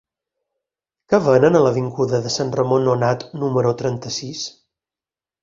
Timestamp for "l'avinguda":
1.65-2.21